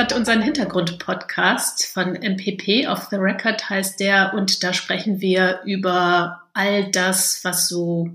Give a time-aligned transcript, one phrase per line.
[0.00, 2.88] Gerade unseren Hintergrund-Podcast von MPP.
[2.88, 8.08] Off the Record heißt der und da sprechen wir über all das, was so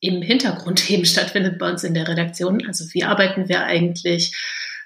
[0.00, 2.66] im Hintergrund eben stattfindet bei uns in der Redaktion.
[2.66, 4.34] Also wie arbeiten wir eigentlich?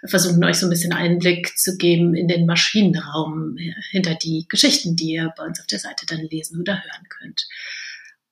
[0.05, 3.57] versuchen euch so ein bisschen Einblick zu geben in den Maschinenraum
[3.93, 7.47] hinter die Geschichten, die ihr bei uns auf der Seite dann lesen oder hören könnt.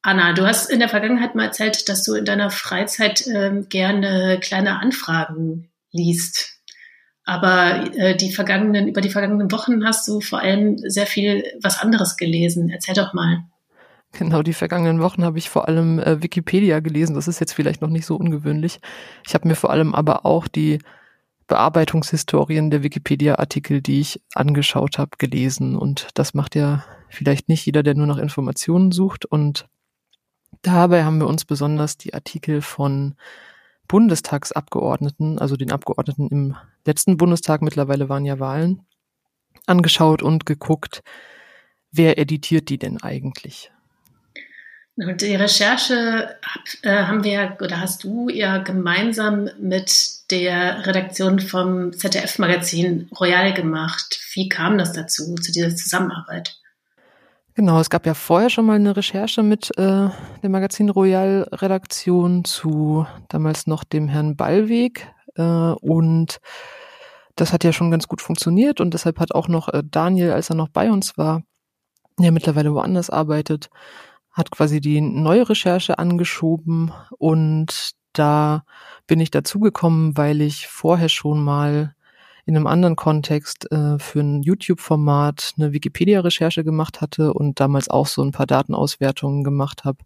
[0.02, 4.40] Anna, du hast in der Vergangenheit mal erzählt, dass du in deiner Freizeit äh, gerne
[4.42, 6.57] kleine Anfragen liest.
[7.28, 11.78] Aber äh, die vergangenen, über die vergangenen Wochen hast du vor allem sehr viel was
[11.78, 12.70] anderes gelesen.
[12.70, 13.44] Erzähl doch mal.
[14.12, 17.14] Genau, die vergangenen Wochen habe ich vor allem äh, Wikipedia gelesen.
[17.14, 18.80] Das ist jetzt vielleicht noch nicht so ungewöhnlich.
[19.26, 20.78] Ich habe mir vor allem aber auch die
[21.48, 25.76] Bearbeitungshistorien der Wikipedia-Artikel, die ich angeschaut habe, gelesen.
[25.76, 29.26] Und das macht ja vielleicht nicht jeder, der nur nach Informationen sucht.
[29.26, 29.68] Und
[30.62, 33.16] dabei haben wir uns besonders die Artikel von
[33.88, 38.86] Bundestagsabgeordneten, also den Abgeordneten im letzten Bundestag, mittlerweile waren ja Wahlen,
[39.66, 41.02] angeschaut und geguckt,
[41.90, 43.70] wer editiert die denn eigentlich?
[44.96, 46.36] Und die Recherche
[46.82, 54.18] äh, haben wir oder hast du ja gemeinsam mit der Redaktion vom ZDF-Magazin Royal gemacht.
[54.32, 56.57] Wie kam das dazu, zu dieser Zusammenarbeit?
[57.58, 60.08] Genau, es gab ja vorher schon mal eine Recherche mit äh,
[60.42, 66.38] der Magazin Royal Redaktion zu damals noch dem Herrn Ballweg äh, und
[67.34, 70.50] das hat ja schon ganz gut funktioniert und deshalb hat auch noch äh, Daniel, als
[70.50, 71.42] er noch bei uns war,
[72.16, 73.70] der mittlerweile woanders arbeitet,
[74.30, 78.62] hat quasi die neue Recherche angeschoben und da
[79.08, 81.96] bin ich dazugekommen, weil ich vorher schon mal
[82.48, 88.06] in einem anderen Kontext äh, für ein YouTube-Format eine Wikipedia-Recherche gemacht hatte und damals auch
[88.06, 89.98] so ein paar Datenauswertungen gemacht habe.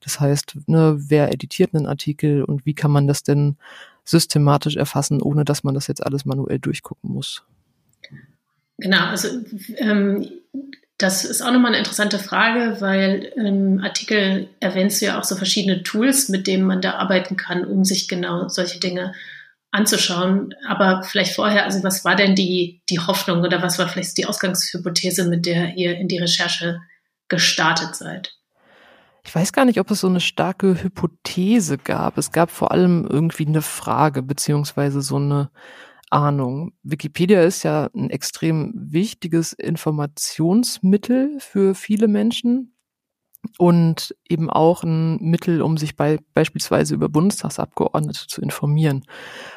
[0.00, 3.58] Das heißt, ne, wer editiert einen Artikel und wie kann man das denn
[4.04, 7.44] systematisch erfassen, ohne dass man das jetzt alles manuell durchgucken muss?
[8.78, 9.28] Genau, also
[9.76, 10.28] ähm,
[10.98, 15.36] das ist auch nochmal eine interessante Frage, weil im Artikel erwähnst du ja auch so
[15.36, 19.14] verschiedene Tools, mit denen man da arbeiten kann, um sich genau solche Dinge
[19.74, 20.54] anzuschauen.
[20.66, 24.26] Aber vielleicht vorher, also was war denn die, die Hoffnung oder was war vielleicht die
[24.26, 26.80] Ausgangshypothese, mit der ihr in die Recherche
[27.28, 28.34] gestartet seid?
[29.26, 32.18] Ich weiß gar nicht, ob es so eine starke Hypothese gab.
[32.18, 35.50] Es gab vor allem irgendwie eine Frage, beziehungsweise so eine
[36.10, 36.72] Ahnung.
[36.82, 42.73] Wikipedia ist ja ein extrem wichtiges Informationsmittel für viele Menschen
[43.58, 49.04] und eben auch ein Mittel, um sich bei, beispielsweise über Bundestagsabgeordnete zu informieren.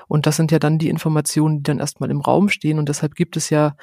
[0.08, 2.80] Und das sind ja dann die Informationen, die dann erstmal im Raum stehen.
[2.80, 3.76] Und deshalb gibt es ja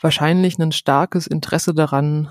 [0.00, 2.30] wahrscheinlich ein starkes Interesse daran,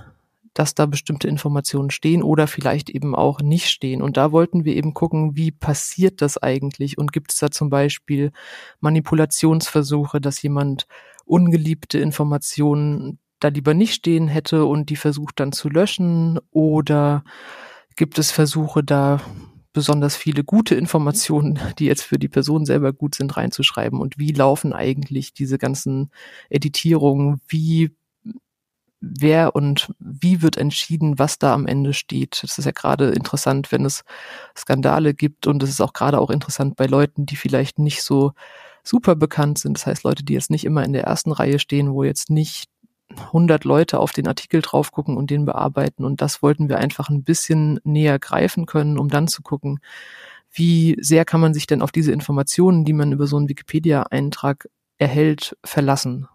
[0.53, 4.02] dass da bestimmte Informationen stehen oder vielleicht eben auch nicht stehen.
[4.02, 7.69] Und da wollten wir eben gucken, wie passiert das eigentlich und gibt es da zum
[7.69, 8.31] Beispiel
[8.80, 10.88] Manipulationsversuche, dass jemand
[11.25, 17.23] ungeliebte Informationen da lieber nicht stehen hätte und die versucht dann zu löschen oder
[17.95, 19.22] gibt es Versuche da
[19.73, 24.31] besonders viele gute Informationen, die jetzt für die Person selber gut sind, reinzuschreiben und wie
[24.31, 26.11] laufen eigentlich diese ganzen
[26.50, 27.95] Editierungen, wie
[29.01, 32.41] wer und wie wird entschieden, was da am Ende steht.
[32.44, 34.03] Das ist ja gerade interessant, wenn es
[34.57, 38.33] Skandale gibt und es ist auch gerade auch interessant bei Leuten, die vielleicht nicht so
[38.83, 39.77] super bekannt sind.
[39.77, 42.69] Das heißt, Leute, die jetzt nicht immer in der ersten Reihe stehen, wo jetzt nicht
[43.18, 46.06] 100 Leute auf den Artikel drauf gucken und den bearbeiten.
[46.06, 49.80] Und das wollten wir einfach ein bisschen näher greifen können, um dann zu gucken,
[50.52, 54.68] wie sehr kann man sich denn auf diese Informationen, die man über so einen Wikipedia-Eintrag
[54.98, 56.28] erhält, verlassen.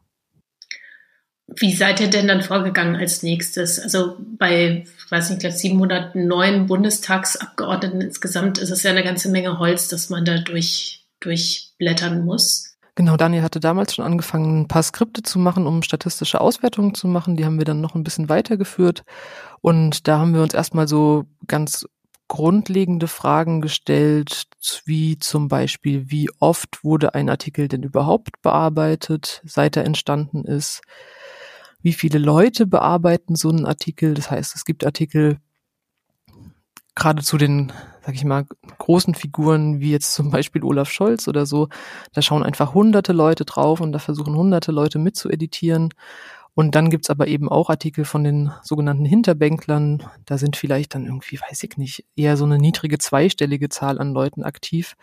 [1.46, 3.78] Wie seid ihr denn dann vorgegangen als nächstes?
[3.78, 9.88] Also bei, weiß nicht, glaube 709 Bundestagsabgeordneten insgesamt ist es ja eine ganze Menge Holz,
[9.88, 12.73] das man da durch, durchblättern muss.
[12.96, 17.08] Genau, Daniel hatte damals schon angefangen, ein paar Skripte zu machen, um statistische Auswertungen zu
[17.08, 17.36] machen.
[17.36, 19.04] Die haben wir dann noch ein bisschen weitergeführt.
[19.60, 21.86] Und da haben wir uns erstmal so ganz
[22.28, 24.44] grundlegende Fragen gestellt,
[24.84, 30.80] wie zum Beispiel, wie oft wurde ein Artikel denn überhaupt bearbeitet, seit er entstanden ist?
[31.84, 34.14] wie viele Leute bearbeiten so einen Artikel.
[34.14, 35.38] Das heißt, es gibt Artikel
[36.94, 37.72] gerade zu den,
[38.04, 38.44] sag ich mal,
[38.78, 41.68] großen Figuren, wie jetzt zum Beispiel Olaf Scholz oder so,
[42.12, 45.90] da schauen einfach hunderte Leute drauf und da versuchen hunderte Leute mitzueditieren.
[46.56, 50.04] Und dann gibt's aber eben auch Artikel von den sogenannten Hinterbänklern.
[50.24, 54.12] Da sind vielleicht dann irgendwie, weiß ich nicht, eher so eine niedrige zweistellige Zahl an
[54.12, 54.94] Leuten aktiv.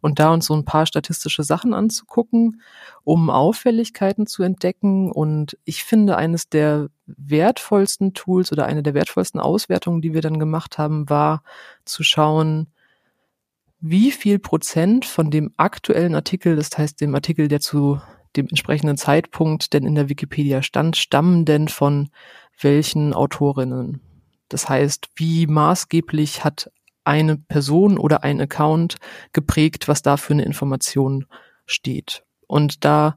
[0.00, 2.62] Und da uns so ein paar statistische Sachen anzugucken,
[3.02, 5.10] um Auffälligkeiten zu entdecken.
[5.10, 10.38] Und ich finde, eines der wertvollsten Tools oder eine der wertvollsten Auswertungen, die wir dann
[10.38, 11.42] gemacht haben, war
[11.84, 12.68] zu schauen,
[13.80, 18.00] wie viel Prozent von dem aktuellen Artikel, das heißt dem Artikel, der zu
[18.36, 22.10] dem entsprechenden Zeitpunkt denn in der Wikipedia stand, stammen denn von
[22.60, 24.00] welchen Autorinnen?
[24.48, 26.70] Das heißt, wie maßgeblich hat
[27.04, 28.96] eine Person oder ein Account
[29.32, 31.26] geprägt, was da für eine Information
[31.66, 32.24] steht.
[32.46, 33.16] Und da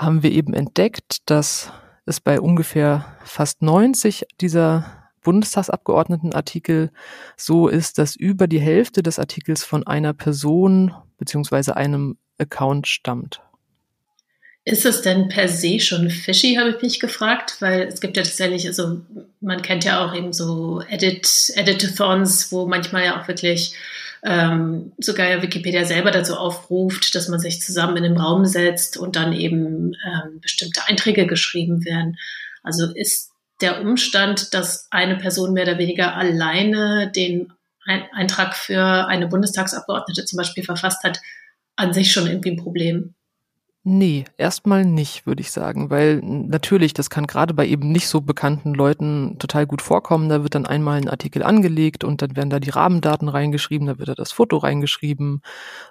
[0.00, 1.72] haben wir eben entdeckt, dass
[2.06, 6.90] es bei ungefähr fast 90 dieser Bundestagsabgeordnetenartikel
[7.36, 13.40] so ist, dass über die Hälfte des Artikels von einer Person beziehungsweise einem Account stammt.
[14.64, 18.22] Ist es denn per se schon fishy, habe ich mich gefragt, weil es gibt ja
[18.22, 19.00] tatsächlich, also
[19.40, 23.74] man kennt ja auch eben so Edit, Editathons, wo manchmal ja auch wirklich
[24.24, 28.96] ähm, sogar ja Wikipedia selber dazu aufruft, dass man sich zusammen in den Raum setzt
[28.96, 32.16] und dann eben ähm, bestimmte Einträge geschrieben werden.
[32.62, 37.52] Also ist der Umstand, dass eine Person mehr oder weniger alleine den
[37.84, 41.20] Eintrag für eine Bundestagsabgeordnete zum Beispiel verfasst hat,
[41.74, 43.14] an sich schon irgendwie ein Problem?
[43.84, 48.20] Nee, erstmal nicht, würde ich sagen, weil natürlich, das kann gerade bei eben nicht so
[48.20, 50.28] bekannten Leuten total gut vorkommen.
[50.28, 53.98] Da wird dann einmal ein Artikel angelegt und dann werden da die Rahmendaten reingeschrieben, da
[53.98, 55.42] wird da das Foto reingeschrieben,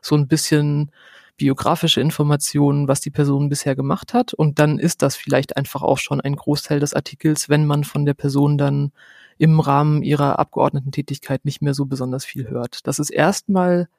[0.01, 0.91] so ein bisschen
[1.35, 4.33] biografische Informationen, was die Person bisher gemacht hat.
[4.33, 8.05] Und dann ist das vielleicht einfach auch schon ein Großteil des Artikels, wenn man von
[8.05, 8.93] der Person dann
[9.37, 12.87] im Rahmen ihrer Abgeordnetentätigkeit nicht mehr so besonders viel hört.
[12.87, 13.89] Das ist erstmal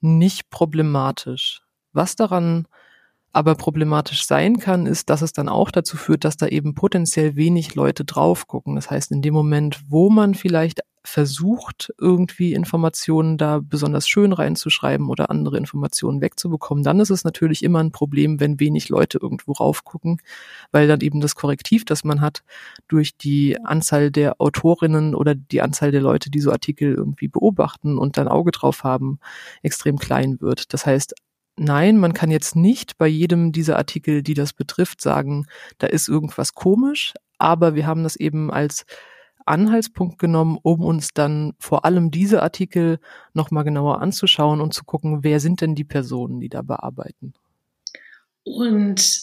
[0.00, 1.62] nicht problematisch.
[1.92, 2.66] Was daran
[3.32, 7.34] aber problematisch sein kann, ist, dass es dann auch dazu führt, dass da eben potenziell
[7.36, 8.74] wenig Leute drauf gucken.
[8.74, 15.08] Das heißt, in dem Moment, wo man vielleicht versucht, irgendwie Informationen da besonders schön reinzuschreiben
[15.08, 19.52] oder andere Informationen wegzubekommen, dann ist es natürlich immer ein Problem, wenn wenig Leute irgendwo
[19.52, 20.18] raufgucken,
[20.70, 22.44] weil dann eben das Korrektiv, das man hat,
[22.86, 27.98] durch die Anzahl der Autorinnen oder die Anzahl der Leute, die so Artikel irgendwie beobachten
[27.98, 29.18] und dann Auge drauf haben,
[29.62, 30.72] extrem klein wird.
[30.72, 31.14] Das heißt,
[31.56, 35.46] nein, man kann jetzt nicht bei jedem dieser Artikel, die das betrifft, sagen,
[35.78, 38.86] da ist irgendwas komisch, aber wir haben das eben als
[39.44, 42.98] Anhaltspunkt genommen, um uns dann vor allem diese Artikel
[43.34, 47.34] nochmal genauer anzuschauen und zu gucken, wer sind denn die Personen, die da bearbeiten.
[48.44, 49.20] Und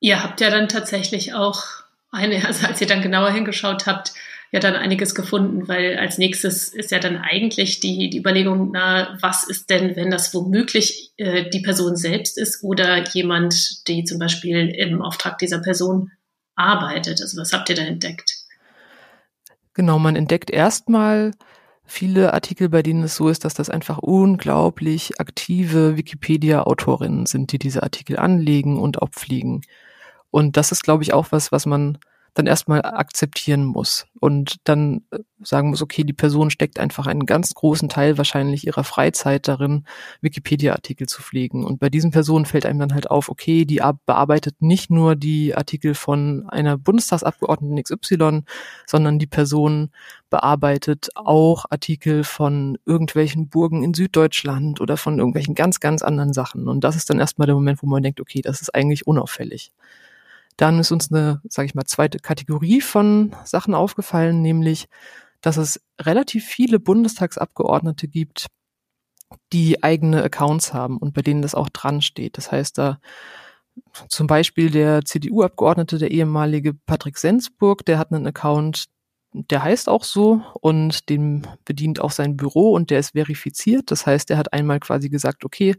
[0.00, 1.62] ihr habt ja dann tatsächlich auch
[2.10, 4.12] eine, also als ihr dann genauer hingeschaut habt,
[4.52, 9.16] ja dann einiges gefunden, weil als nächstes ist ja dann eigentlich die, die Überlegung, na,
[9.20, 14.18] was ist denn, wenn das womöglich äh, die Person selbst ist oder jemand, die zum
[14.18, 16.10] Beispiel im Auftrag dieser Person
[16.54, 17.22] arbeitet?
[17.22, 18.34] Also was habt ihr da entdeckt?
[19.72, 21.32] Genau, man entdeckt erstmal
[21.86, 27.58] viele Artikel, bei denen es so ist, dass das einfach unglaublich aktive Wikipedia-Autorinnen sind, die
[27.58, 29.62] diese Artikel anlegen und abfliegen.
[30.30, 31.96] Und das ist, glaube ich, auch was, was man
[32.34, 37.26] dann erstmal akzeptieren muss und dann äh, sagen muss, okay, die Person steckt einfach einen
[37.26, 39.84] ganz großen Teil wahrscheinlich ihrer Freizeit darin,
[40.20, 41.64] Wikipedia-Artikel zu pflegen.
[41.64, 45.54] Und bei diesen Personen fällt einem dann halt auf, okay, die bearbeitet nicht nur die
[45.54, 48.42] Artikel von einer Bundestagsabgeordneten XY,
[48.86, 49.90] sondern die Person
[50.30, 56.68] bearbeitet auch Artikel von irgendwelchen Burgen in Süddeutschland oder von irgendwelchen ganz, ganz anderen Sachen.
[56.68, 59.72] Und das ist dann erstmal der Moment, wo man denkt, okay, das ist eigentlich unauffällig.
[60.56, 64.86] Dann ist uns eine, sage ich mal, zweite Kategorie von Sachen aufgefallen, nämlich,
[65.40, 68.46] dass es relativ viele Bundestagsabgeordnete gibt,
[69.52, 72.36] die eigene Accounts haben und bei denen das auch dran steht.
[72.36, 73.00] Das heißt, da
[74.08, 78.86] zum Beispiel der CDU-Abgeordnete, der ehemalige Patrick Sensburg, der hat einen Account,
[79.34, 83.90] der heißt auch so und dem bedient auch sein Büro und der ist verifiziert.
[83.90, 85.76] Das heißt, er hat einmal quasi gesagt, okay,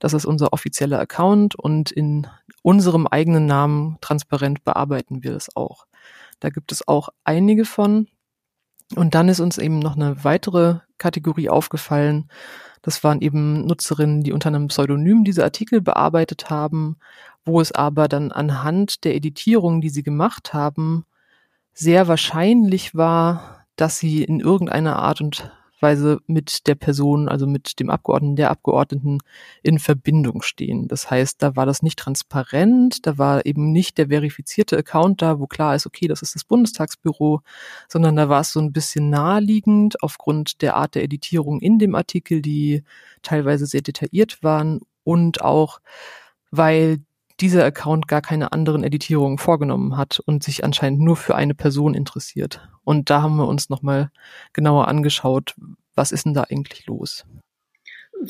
[0.00, 2.26] das ist unser offizieller Account und in
[2.62, 5.86] unserem eigenen Namen transparent bearbeiten wir das auch.
[6.40, 8.08] Da gibt es auch einige von.
[8.94, 12.28] Und dann ist uns eben noch eine weitere Kategorie aufgefallen.
[12.82, 16.96] Das waren eben Nutzerinnen, die unter einem Pseudonym diese Artikel bearbeitet haben,
[17.44, 21.04] wo es aber dann anhand der Editierung, die sie gemacht haben,
[21.78, 27.78] sehr wahrscheinlich war, dass sie in irgendeiner Art und Weise mit der Person, also mit
[27.78, 29.18] dem Abgeordneten, der Abgeordneten
[29.62, 30.88] in Verbindung stehen.
[30.88, 35.38] Das heißt, da war das nicht transparent, da war eben nicht der verifizierte Account da,
[35.38, 37.42] wo klar ist, okay, das ist das Bundestagsbüro,
[37.88, 41.94] sondern da war es so ein bisschen naheliegend aufgrund der Art der Editierung in dem
[41.94, 42.84] Artikel, die
[43.20, 45.80] teilweise sehr detailliert waren und auch
[46.50, 47.00] weil
[47.40, 51.94] dieser Account gar keine anderen Editierungen vorgenommen hat und sich anscheinend nur für eine Person
[51.94, 52.68] interessiert.
[52.84, 54.10] Und da haben wir uns nochmal
[54.52, 55.54] genauer angeschaut,
[55.94, 57.24] was ist denn da eigentlich los?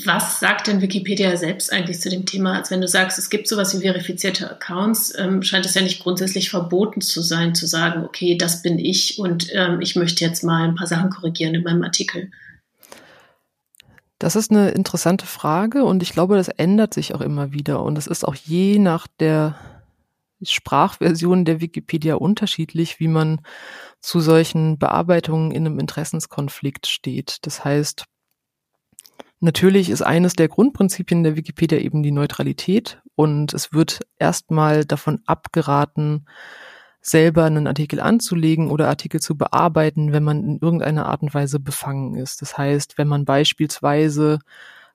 [0.05, 2.55] Was sagt denn Wikipedia selbst eigentlich zu dem Thema?
[2.55, 6.03] Als wenn du sagst, es gibt sowas wie verifizierte Accounts, ähm, scheint es ja nicht
[6.03, 10.43] grundsätzlich verboten zu sein, zu sagen, okay, das bin ich und ähm, ich möchte jetzt
[10.43, 12.31] mal ein paar Sachen korrigieren in meinem Artikel.
[14.19, 17.99] Das ist eine interessante Frage und ich glaube, das ändert sich auch immer wieder und
[17.99, 19.57] es ist auch je nach der
[20.43, 23.41] Sprachversion der Wikipedia unterschiedlich, wie man
[24.01, 27.39] zu solchen Bearbeitungen in einem Interessenskonflikt steht.
[27.43, 28.05] Das heißt,
[29.41, 35.21] natürlich ist eines der Grundprinzipien der Wikipedia eben die Neutralität und es wird erstmal davon
[35.27, 36.27] abgeraten,
[37.09, 41.61] selber einen Artikel anzulegen oder Artikel zu bearbeiten, wenn man in irgendeiner Art und Weise
[41.61, 42.43] befangen ist.
[42.43, 44.41] Das heißt, wenn man beispielsweise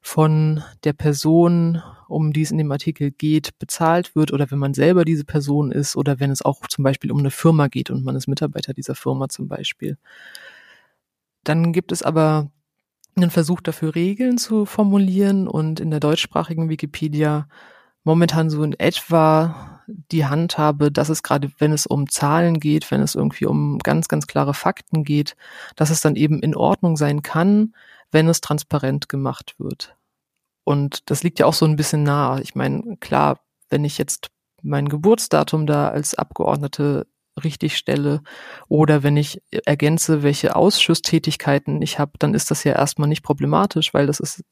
[0.02, 4.74] von der Person, um die es in dem Artikel geht, bezahlt wird oder wenn man
[4.74, 8.04] selber diese Person ist oder wenn es auch zum Beispiel um eine Firma geht und
[8.04, 9.98] man ist Mitarbeiter dieser Firma zum Beispiel.
[11.44, 12.52] Dann gibt es aber
[13.16, 17.48] einen Versuch dafür, Regeln zu formulieren und in der deutschsprachigen Wikipedia
[18.04, 19.81] momentan so in etwa
[20.12, 24.08] die Handhabe, dass es gerade, wenn es um Zahlen geht, wenn es irgendwie um ganz,
[24.08, 25.36] ganz klare Fakten geht,
[25.76, 27.74] dass es dann eben in Ordnung sein kann,
[28.12, 29.96] wenn es transparent gemacht wird.
[30.64, 32.42] Und das liegt ja auch so ein bisschen nahe.
[32.42, 34.30] Ich meine, klar, wenn ich jetzt
[34.62, 37.08] mein Geburtsdatum da als Abgeordnete
[37.44, 38.22] richtig stelle
[38.68, 43.94] oder wenn ich ergänze, welche Ausschusstätigkeiten ich habe, dann ist das ja erstmal nicht problematisch,
[43.94, 44.44] weil das ist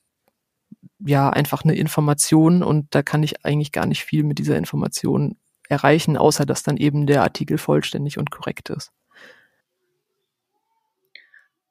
[0.99, 5.37] ja einfach eine Information und da kann ich eigentlich gar nicht viel mit dieser Information
[5.69, 8.91] erreichen, außer dass dann eben der Artikel vollständig und korrekt ist.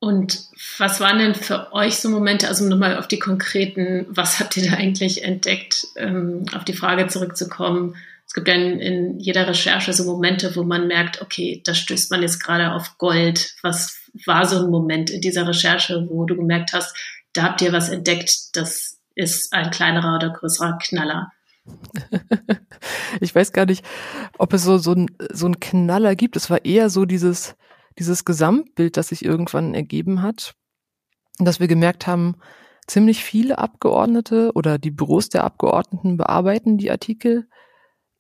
[0.01, 0.45] Und
[0.79, 4.71] was waren denn für euch so Momente, also nochmal auf die konkreten, was habt ihr
[4.71, 7.97] da eigentlich entdeckt, ähm, auf die Frage zurückzukommen?
[8.25, 12.11] Es gibt ja in, in, jeder Recherche so Momente, wo man merkt, okay, da stößt
[12.13, 13.55] man jetzt gerade auf Gold.
[13.63, 16.95] Was war so ein Moment in dieser Recherche, wo du gemerkt hast,
[17.39, 21.31] da habt ihr was entdeckt, das ist ein kleinerer oder größerer Knaller?
[23.21, 23.85] ich weiß gar nicht,
[24.39, 26.35] ob es so, so, ein, so ein Knaller gibt.
[26.35, 27.55] Es war eher so dieses,
[27.97, 30.55] dieses Gesamtbild, das sich irgendwann ergeben hat,
[31.39, 32.35] dass wir gemerkt haben,
[32.89, 37.49] ziemlich viele Abgeordnete oder die Büros der Abgeordneten bearbeiten die Artikel.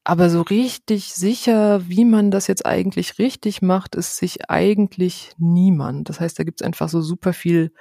[0.04, 6.08] Aber so richtig sicher, wie man das jetzt eigentlich richtig macht, ist sich eigentlich niemand.
[6.08, 7.72] Das heißt, da gibt es einfach so super viel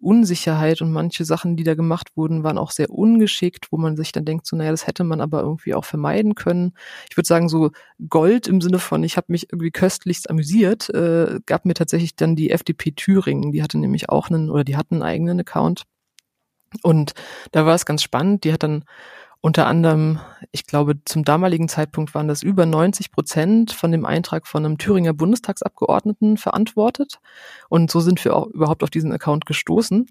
[0.00, 4.12] Unsicherheit und manche Sachen, die da gemacht wurden, waren auch sehr ungeschickt, wo man sich
[4.12, 6.72] dann denkt, so, naja, das hätte man aber irgendwie auch vermeiden können.
[7.10, 7.70] Ich würde sagen, so
[8.08, 12.36] Gold im Sinne von, ich habe mich irgendwie köstlichst amüsiert, äh, gab mir tatsächlich dann
[12.36, 13.52] die FDP Thüringen.
[13.52, 15.84] Die hatte nämlich auch einen, oder die hatten einen eigenen Account.
[16.82, 17.14] Und
[17.52, 18.44] da war es ganz spannend.
[18.44, 18.84] Die hat dann
[19.40, 20.18] unter anderem,
[20.50, 24.78] ich glaube, zum damaligen Zeitpunkt waren das über 90 Prozent von dem Eintrag von einem
[24.78, 27.20] Thüringer Bundestagsabgeordneten verantwortet.
[27.68, 30.06] Und so sind wir auch überhaupt auf diesen Account gestoßen.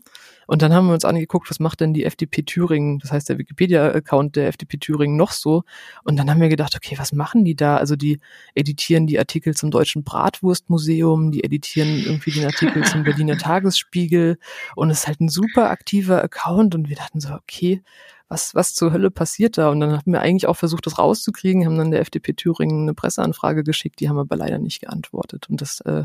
[0.47, 3.37] Und dann haben wir uns angeguckt, was macht denn die FDP Thüringen, das heißt der
[3.37, 5.63] Wikipedia-Account der FDP Thüringen noch so.
[6.05, 7.75] Und dann haben wir gedacht, okay, was machen die da?
[7.75, 8.21] Also die
[8.55, 14.37] editieren die Artikel zum Deutschen Bratwurstmuseum, die editieren irgendwie den Artikel zum Berliner Tagesspiegel.
[14.77, 16.75] Und es ist halt ein super aktiver Account.
[16.75, 17.83] Und wir dachten so, okay,
[18.29, 19.69] was, was zur Hölle passiert da?
[19.69, 22.93] Und dann haben wir eigentlich auch versucht, das rauszukriegen, haben dann der FDP Thüringen eine
[22.93, 25.49] Presseanfrage geschickt, die haben aber leider nicht geantwortet.
[25.49, 26.03] Und das, äh,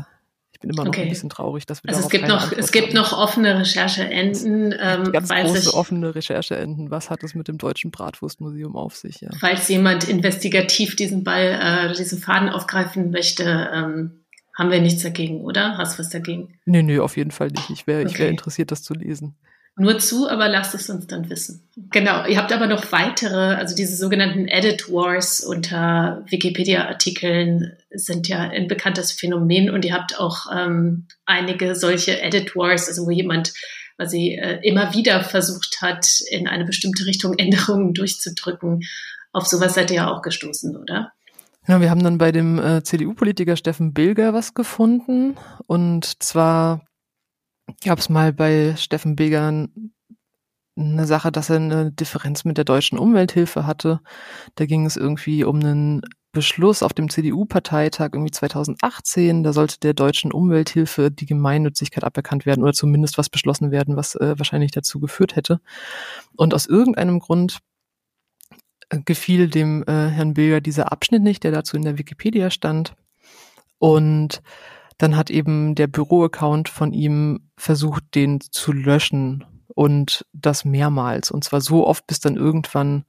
[0.53, 1.01] ich bin immer noch okay.
[1.01, 2.95] ein bisschen traurig, dass wir Also es gibt noch, Antwort es gibt haben.
[2.95, 4.73] noch offene Rechercheenden.
[4.79, 6.91] Ähm, Ganz große offene Rechercheenden.
[6.91, 9.19] Was hat es mit dem Deutschen Bratwurstmuseum auf sich?
[9.19, 9.29] Ja.
[9.39, 14.23] Falls jemand investigativ diesen Ball, äh, diesen Faden aufgreifen möchte, ähm,
[14.57, 15.77] haben wir nichts dagegen, oder?
[15.77, 16.53] Hast du was dagegen?
[16.65, 17.69] Nee, nee, auf jeden Fall nicht.
[17.71, 18.11] Ich wäre okay.
[18.11, 19.35] ich wär interessiert, das zu lesen
[19.75, 21.67] nur zu, aber lasst es uns dann wissen.
[21.91, 28.41] Genau, ihr habt aber noch weitere, also diese sogenannten Edit Wars unter Wikipedia-Artikeln sind ja
[28.41, 33.53] ein bekanntes Phänomen und ihr habt auch ähm, einige solche Edit Wars, also wo jemand
[33.97, 38.81] quasi äh, immer wieder versucht hat, in eine bestimmte Richtung Änderungen durchzudrücken.
[39.31, 41.11] Auf sowas seid ihr ja auch gestoßen, oder?
[41.67, 46.85] Ja, wir haben dann bei dem äh, CDU-Politiker Steffen Bilger was gefunden und zwar
[47.83, 49.93] gab es mal bei Steffen Begern
[50.75, 54.01] eine Sache, dass er eine Differenz mit der deutschen Umwelthilfe hatte.
[54.55, 56.01] Da ging es irgendwie um einen
[56.31, 59.43] Beschluss auf dem CDU-Parteitag irgendwie 2018.
[59.43, 64.15] Da sollte der deutschen Umwelthilfe die Gemeinnützigkeit aberkannt werden oder zumindest was beschlossen werden, was
[64.15, 65.61] äh, wahrscheinlich dazu geführt hätte.
[66.35, 67.59] Und aus irgendeinem Grund
[68.89, 72.95] äh, gefiel dem äh, Herrn Bilger dieser Abschnitt nicht, der dazu in der Wikipedia stand.
[73.77, 74.41] Und
[74.97, 81.31] dann hat eben der Büroaccount von ihm versucht, den zu löschen und das mehrmals.
[81.31, 83.05] Und zwar so oft, bis dann irgendwann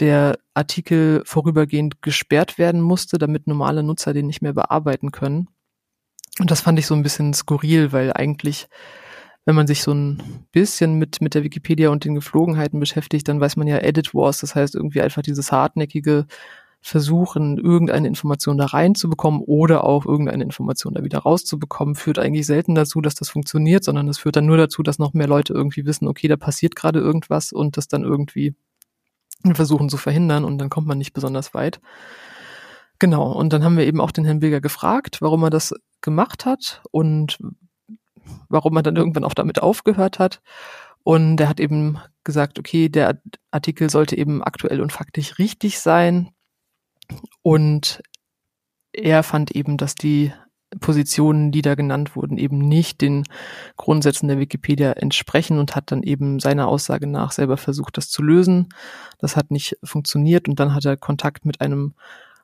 [0.00, 5.48] der Artikel vorübergehend gesperrt werden musste, damit normale Nutzer den nicht mehr bearbeiten können.
[6.40, 8.68] Und das fand ich so ein bisschen skurril, weil eigentlich,
[9.44, 13.40] wenn man sich so ein bisschen mit, mit der Wikipedia und den Geflogenheiten beschäftigt, dann
[13.40, 16.26] weiß man ja Edit Wars, das heißt irgendwie einfach dieses hartnäckige
[16.86, 22.74] versuchen, irgendeine Information da reinzubekommen oder auch irgendeine Information da wieder rauszubekommen, führt eigentlich selten
[22.74, 25.86] dazu, dass das funktioniert, sondern es führt dann nur dazu, dass noch mehr Leute irgendwie
[25.86, 28.54] wissen, okay, da passiert gerade irgendwas und das dann irgendwie
[29.54, 31.80] versuchen zu verhindern und dann kommt man nicht besonders weit.
[32.98, 35.72] Genau, und dann haben wir eben auch den Herrn Bilger gefragt, warum er das
[36.02, 37.38] gemacht hat und
[38.50, 40.42] warum er dann irgendwann auch damit aufgehört hat.
[41.02, 46.28] Und er hat eben gesagt, okay, der Artikel sollte eben aktuell und faktisch richtig sein.
[47.42, 48.02] Und
[48.92, 50.32] er fand eben, dass die
[50.80, 53.24] Positionen, die da genannt wurden, eben nicht den
[53.76, 58.22] Grundsätzen der Wikipedia entsprechen und hat dann eben seiner Aussage nach selber versucht, das zu
[58.22, 58.68] lösen.
[59.18, 61.94] Das hat nicht funktioniert und dann hat er Kontakt mit einem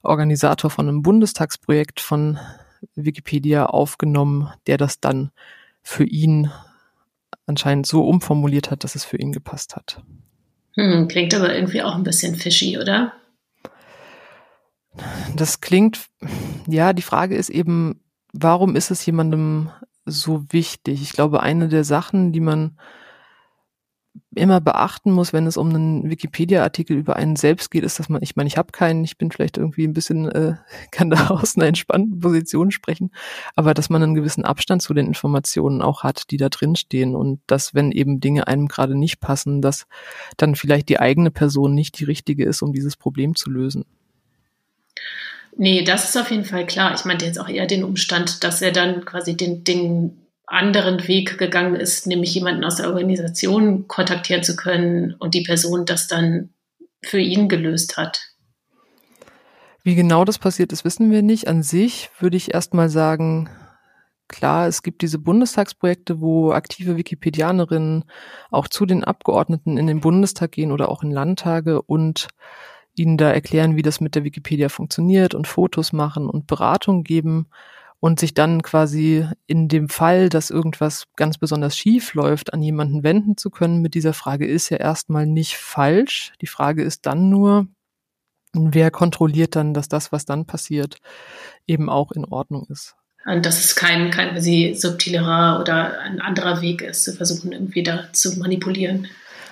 [0.02, 2.38] Organisator von einem Bundestagsprojekt von
[2.94, 5.30] Wikipedia aufgenommen, der das dann
[5.82, 6.50] für ihn
[7.46, 10.02] anscheinend so umformuliert hat, dass es für ihn gepasst hat.
[10.74, 13.12] Hm, klingt aber irgendwie auch ein bisschen fishy, oder?
[15.37, 16.09] Das klingt,
[16.66, 18.00] ja, die Frage ist eben,
[18.32, 19.70] warum ist es jemandem
[20.04, 21.02] so wichtig?
[21.02, 22.76] Ich glaube, eine der Sachen, die man
[24.35, 28.23] immer beachten muss, wenn es um einen Wikipedia-Artikel über einen selbst geht, ist, dass man,
[28.23, 30.54] ich meine, ich habe keinen, ich bin vielleicht irgendwie ein bisschen, äh,
[30.90, 33.11] kann da aus einer entspannten Position sprechen,
[33.56, 37.16] aber dass man einen gewissen Abstand zu den Informationen auch hat, die da drin stehen
[37.16, 39.87] und dass, wenn eben Dinge einem gerade nicht passen, dass
[40.37, 43.85] dann vielleicht die eigene Person nicht die richtige ist, um dieses Problem zu lösen.
[45.57, 46.95] Nee, das ist auf jeden Fall klar.
[46.95, 51.38] Ich meinte jetzt auch eher den Umstand, dass er dann quasi den Dingen anderen Weg
[51.38, 56.50] gegangen ist, nämlich jemanden aus der Organisation kontaktieren zu können und die Person das dann
[57.02, 58.30] für ihn gelöst hat.
[59.83, 61.49] Wie genau das passiert ist, wissen wir nicht.
[61.49, 63.49] An sich würde ich erstmal sagen,
[64.28, 68.04] klar, es gibt diese Bundestagsprojekte, wo aktive Wikipedianerinnen
[68.50, 72.28] auch zu den Abgeordneten in den Bundestag gehen oder auch in Landtage und
[72.94, 77.47] ihnen da erklären, wie das mit der Wikipedia funktioniert und Fotos machen und Beratung geben
[78.00, 83.02] und sich dann quasi in dem Fall, dass irgendwas ganz besonders schief läuft, an jemanden
[83.02, 86.32] wenden zu können mit dieser Frage ist ja erstmal nicht falsch.
[86.41, 87.67] Die Frage ist dann nur,
[88.54, 90.97] wer kontrolliert dann, dass das, was dann passiert,
[91.67, 92.97] eben auch in Ordnung ist.
[93.26, 97.82] Und dass es kein, kein quasi subtilerer oder ein anderer Weg ist, zu versuchen, irgendwie
[97.82, 99.08] da zu manipulieren.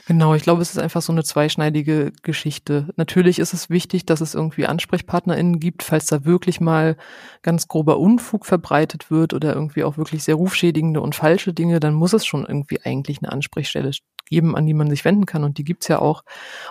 [0.08, 2.88] Genau, ich glaube, es ist einfach so eine zweischneidige Geschichte.
[2.96, 6.96] Natürlich ist es wichtig, dass es irgendwie AnsprechpartnerInnen gibt, falls da wirklich mal
[7.42, 11.92] ganz grober Unfug verbreitet wird oder irgendwie auch wirklich sehr rufschädigende und falsche Dinge, dann
[11.92, 13.90] muss es schon irgendwie eigentlich eine Ansprechstelle
[14.24, 16.24] geben, an die man sich wenden kann und die gibt's ja auch.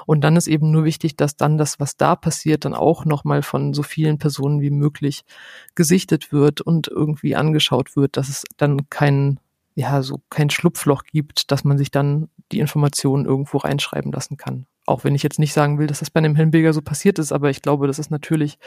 [0.07, 3.43] Und dann ist eben nur wichtig, dass dann das, was da passiert, dann auch nochmal
[3.43, 5.25] von so vielen Personen wie möglich
[5.75, 9.39] gesichtet wird und irgendwie angeschaut wird, dass es dann keinen
[9.77, 14.65] ja, so kein Schlupfloch gibt, dass man sich dann die Informationen irgendwo reinschreiben lassen kann.
[14.87, 17.31] Auch wenn ich jetzt nicht sagen will, dass das bei einem Hinbilger so passiert ist,
[17.31, 18.57] aber ich glaube, das ist natürlich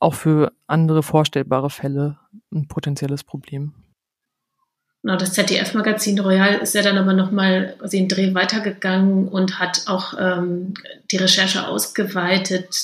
[0.00, 2.18] auch für andere vorstellbare Fälle
[2.50, 3.74] ein potenzielles Problem.
[5.02, 10.72] Das ZDF-Magazin Royal ist ja dann aber nochmal einen Dreh weitergegangen und hat auch ähm,
[11.12, 12.74] die Recherche ausgeweitet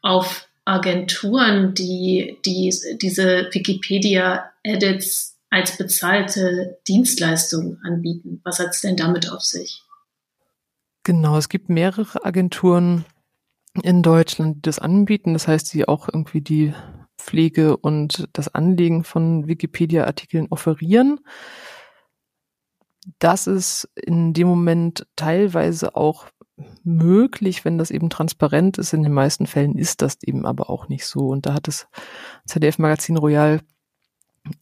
[0.00, 8.40] auf Agenturen, die, die diese Wikipedia-Edits als bezahlte Dienstleistung anbieten.
[8.42, 9.84] Was hat es denn damit auf sich?
[11.04, 13.04] Genau, es gibt mehrere Agenturen
[13.82, 15.32] in Deutschland, die das anbieten.
[15.32, 16.74] Das heißt, die auch irgendwie die
[17.18, 21.20] Pflege und das Anlegen von Wikipedia-Artikeln offerieren.
[23.20, 26.26] Das ist in dem Moment teilweise auch
[26.82, 28.92] möglich, wenn das eben transparent ist.
[28.92, 31.28] In den meisten Fällen ist das eben aber auch nicht so.
[31.28, 31.86] Und da hat das
[32.44, 33.60] ZDF Magazin Royal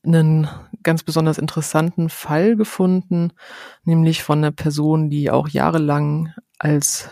[0.04, 0.48] einen
[0.82, 3.32] ganz besonders interessanten Fall gefunden,
[3.84, 7.10] nämlich von einer Person, die auch jahrelang als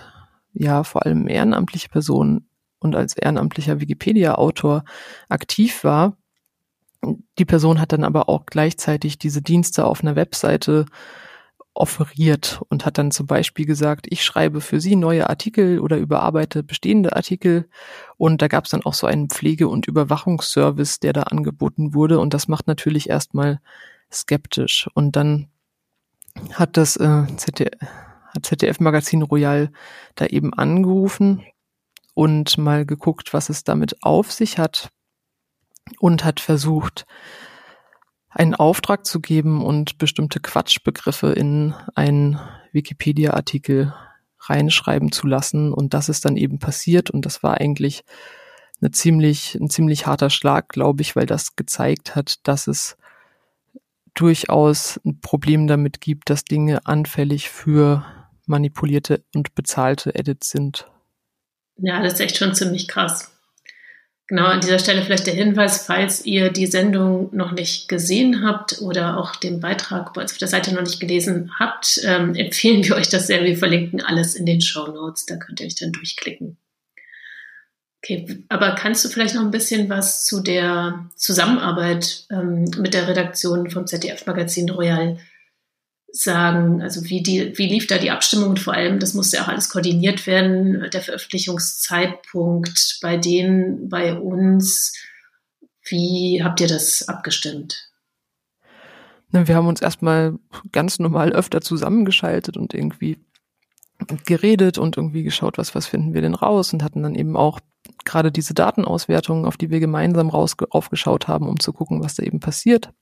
[0.52, 2.46] ja vor allem ehrenamtliche Person
[2.78, 4.85] und als ehrenamtlicher Wikipedia-Autor
[5.28, 6.16] aktiv war.
[7.38, 10.87] Die Person hat dann aber auch gleichzeitig diese Dienste auf einer Webseite
[11.74, 16.62] offeriert und hat dann zum Beispiel gesagt, ich schreibe für Sie neue Artikel oder überarbeite
[16.62, 17.68] bestehende Artikel.
[18.16, 22.18] Und da gab es dann auch so einen Pflege- und Überwachungsservice, der da angeboten wurde.
[22.18, 23.61] Und das macht natürlich erstmal
[24.12, 24.88] skeptisch.
[24.94, 25.48] Und dann
[26.52, 27.70] hat das äh, ZDF,
[28.35, 29.70] hat ZDF Magazin Royal
[30.16, 31.44] da eben angerufen
[32.14, 34.90] und mal geguckt, was es damit auf sich hat
[35.98, 37.06] und hat versucht,
[38.30, 42.38] einen Auftrag zu geben und bestimmte Quatschbegriffe in einen
[42.72, 43.92] Wikipedia-Artikel
[44.38, 45.72] reinschreiben zu lassen.
[45.72, 47.10] Und das ist dann eben passiert.
[47.10, 48.04] Und das war eigentlich
[48.80, 52.96] eine ziemlich, ein ziemlich harter Schlag, glaube ich, weil das gezeigt hat, dass es
[54.14, 58.04] durchaus ein Problem damit gibt, dass Dinge anfällig für
[58.46, 60.90] manipulierte und bezahlte Edits sind.
[61.76, 63.29] Ja, das ist echt schon ziemlich krass.
[64.30, 68.80] Genau, an dieser Stelle vielleicht der Hinweis, falls ihr die Sendung noch nicht gesehen habt
[68.80, 72.84] oder auch den Beitrag bei uns auf der Seite noch nicht gelesen habt, ähm, empfehlen
[72.84, 73.42] wir euch das sehr.
[73.42, 76.58] Wir verlinken alles in den Show Notes, da könnt ihr euch dann durchklicken.
[78.04, 83.08] Okay, aber kannst du vielleicht noch ein bisschen was zu der Zusammenarbeit ähm, mit der
[83.08, 85.18] Redaktion vom ZDF-Magazin Royal
[86.12, 86.82] sagen?
[86.82, 89.48] Also wie, die, wie lief da die Abstimmung und vor allem, das musste ja auch
[89.48, 94.94] alles koordiniert werden, der Veröffentlichungszeitpunkt bei denen, bei uns.
[95.84, 97.90] Wie habt ihr das abgestimmt?
[99.32, 100.38] Wir haben uns erstmal
[100.72, 103.18] ganz normal öfter zusammengeschaltet und irgendwie
[104.24, 107.60] geredet und irgendwie geschaut, was, was finden wir denn raus und hatten dann eben auch
[108.04, 112.22] gerade diese Datenauswertungen, auf die wir gemeinsam raus aufgeschaut haben, um zu gucken, was da
[112.22, 112.92] eben passiert.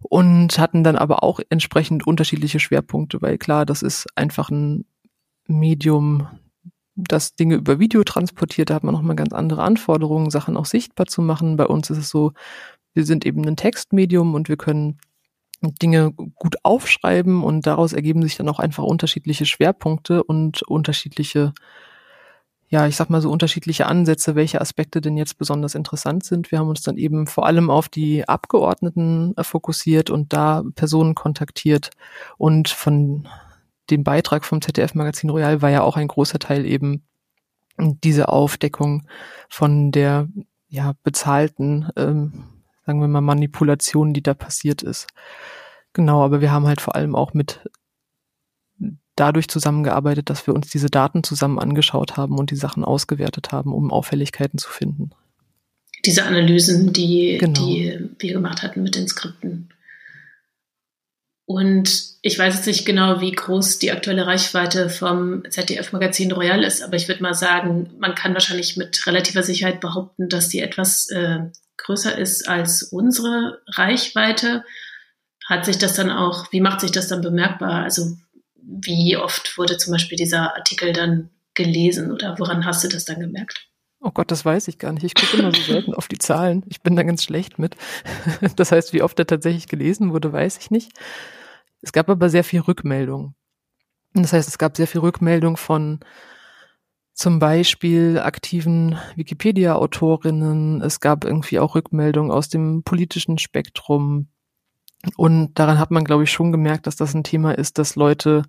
[0.00, 4.84] Und hatten dann aber auch entsprechend unterschiedliche Schwerpunkte, weil klar, das ist einfach ein
[5.46, 6.28] Medium,
[6.94, 11.06] das Dinge über Video transportiert, da hat man nochmal ganz andere Anforderungen, Sachen auch sichtbar
[11.06, 11.56] zu machen.
[11.56, 12.32] Bei uns ist es so,
[12.94, 14.98] wir sind eben ein Textmedium und wir können
[15.62, 21.52] Dinge gut aufschreiben und daraus ergeben sich dann auch einfach unterschiedliche Schwerpunkte und unterschiedliche,
[22.68, 26.50] ja, ich sag mal so unterschiedliche Ansätze, welche Aspekte denn jetzt besonders interessant sind.
[26.50, 31.14] Wir haben uns dann eben vor allem auf die Abgeordneten äh, fokussiert und da Personen
[31.14, 31.90] kontaktiert
[32.38, 33.28] und von
[33.90, 37.04] dem Beitrag vom ZDF-Magazin Royal war ja auch ein großer Teil eben
[37.78, 39.06] diese Aufdeckung
[39.48, 40.28] von der
[40.68, 45.08] ja bezahlten ähm, sagen wir mal, Manipulation, die da passiert ist.
[45.92, 47.68] Genau, aber wir haben halt vor allem auch mit
[49.16, 53.72] dadurch zusammengearbeitet, dass wir uns diese Daten zusammen angeschaut haben und die Sachen ausgewertet haben,
[53.72, 55.10] um Auffälligkeiten zu finden.
[56.04, 57.58] Diese Analysen, die, genau.
[57.58, 59.70] die wir gemacht hatten mit den Skripten.
[61.46, 66.82] Und ich weiß jetzt nicht genau, wie groß die aktuelle Reichweite vom ZDF-Magazin Royal ist,
[66.82, 71.08] aber ich würde mal sagen, man kann wahrscheinlich mit relativer Sicherheit behaupten, dass die etwas
[71.10, 71.38] äh,
[71.76, 74.64] größer ist als unsere Reichweite,
[75.46, 77.84] hat sich das dann auch, wie macht sich das dann bemerkbar?
[77.84, 78.16] Also
[78.66, 83.20] wie oft wurde zum Beispiel dieser Artikel dann gelesen oder woran hast du das dann
[83.20, 83.68] gemerkt?
[84.00, 85.04] Oh Gott, das weiß ich gar nicht.
[85.04, 86.64] Ich gucke immer so selten auf die Zahlen.
[86.68, 87.76] Ich bin da ganz schlecht mit.
[88.56, 90.92] Das heißt, wie oft er tatsächlich gelesen wurde, weiß ich nicht.
[91.80, 93.34] Es gab aber sehr viel Rückmeldung.
[94.12, 96.00] Das heißt, es gab sehr viel Rückmeldung von
[97.14, 100.82] zum Beispiel aktiven Wikipedia-Autorinnen.
[100.82, 104.28] Es gab irgendwie auch Rückmeldungen aus dem politischen Spektrum.
[105.16, 108.42] Und daran hat man, glaube ich, schon gemerkt, dass das ein Thema ist, das Leute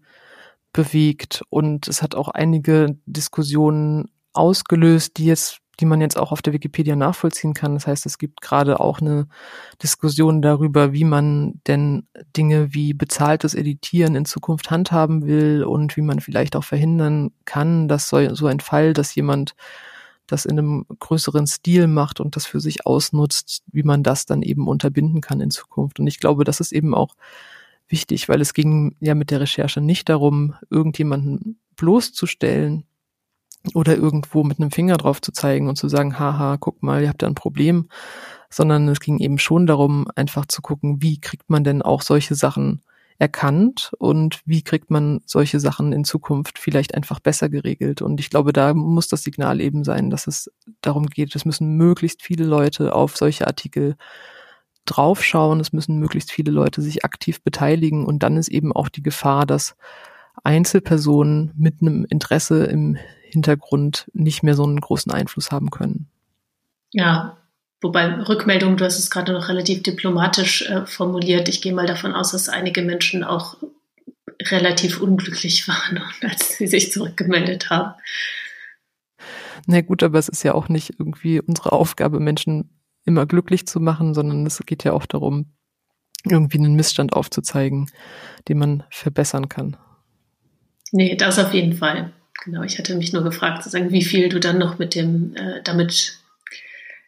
[0.74, 1.43] bewegt.
[1.50, 6.54] Und es hat auch einige Diskussionen ausgelöst, die jetzt die man jetzt auch auf der
[6.54, 7.76] Wikipedia nachvollziehen kann.
[7.76, 9.28] Das heißt, es gibt gerade auch eine
[9.82, 16.02] Diskussion darüber, wie man denn Dinge wie bezahltes Editieren in Zukunft handhaben will und wie
[16.02, 19.56] man vielleicht auch verhindern kann, dass so, so ein Fall, dass jemand
[20.27, 24.41] das in einem größeren Stil macht und das für sich ausnutzt, wie man das dann
[24.41, 25.99] eben unterbinden kann in Zukunft.
[25.99, 27.15] Und ich glaube, das ist eben auch
[27.87, 32.83] wichtig, weil es ging ja mit der Recherche nicht darum, irgendjemanden bloßzustellen,
[33.73, 37.09] oder irgendwo mit einem Finger drauf zu zeigen und zu sagen, haha, guck mal, ihr
[37.09, 37.89] habt da ein Problem,
[38.49, 42.35] sondern es ging eben schon darum, einfach zu gucken, wie kriegt man denn auch solche
[42.35, 42.81] Sachen
[43.19, 48.01] erkannt und wie kriegt man solche Sachen in Zukunft vielleicht einfach besser geregelt.
[48.01, 50.51] Und ich glaube, da muss das Signal eben sein, dass es
[50.82, 53.95] darum geht, es müssen möglichst viele Leute auf solche Artikel
[54.86, 59.03] draufschauen, es müssen möglichst viele Leute sich aktiv beteiligen und dann ist eben auch die
[59.03, 59.75] Gefahr, dass
[60.43, 66.08] Einzelpersonen mit einem Interesse im Hintergrund nicht mehr so einen großen Einfluss haben können.
[66.91, 67.38] Ja,
[67.81, 71.49] wobei Rückmeldung, du hast es gerade noch relativ diplomatisch äh, formuliert.
[71.49, 73.57] Ich gehe mal davon aus, dass einige Menschen auch
[74.43, 77.93] relativ unglücklich waren, als sie sich zurückgemeldet haben.
[79.65, 82.69] Na gut, aber es ist ja auch nicht irgendwie unsere Aufgabe, Menschen
[83.05, 85.53] immer glücklich zu machen, sondern es geht ja auch darum,
[86.25, 87.89] irgendwie einen Missstand aufzuzeigen,
[88.47, 89.77] den man verbessern kann.
[90.91, 92.11] Nee, das auf jeden Fall.
[92.43, 95.61] Genau, ich hatte mich nur gefragt, sozusagen, wie viel du dann noch mit dem, äh,
[95.63, 96.19] damit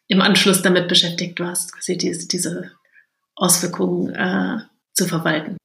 [0.10, 2.72] im Anschluss damit beschäftigt warst, quasi diese, diese
[3.36, 4.58] Auswirkungen äh,
[4.94, 5.58] zu verwalten.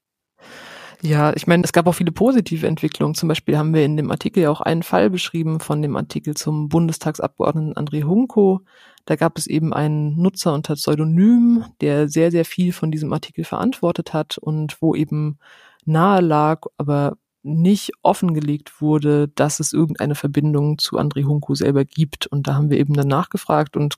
[1.02, 3.14] Ja, ich meine, es gab auch viele positive Entwicklungen.
[3.14, 6.34] Zum Beispiel haben wir in dem Artikel ja auch einen Fall beschrieben von dem Artikel
[6.34, 8.60] zum Bundestagsabgeordneten André Hunko.
[9.04, 13.44] Da gab es eben einen Nutzer unter Pseudonym, der sehr, sehr viel von diesem Artikel
[13.44, 15.38] verantwortet hat und wo eben
[15.84, 22.26] nahe lag, aber nicht offengelegt wurde, dass es irgendeine Verbindung zu André Hunko selber gibt.
[22.26, 23.96] Und da haben wir eben dann nachgefragt und